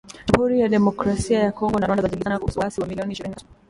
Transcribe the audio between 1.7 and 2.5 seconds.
na Rwanda zajibizana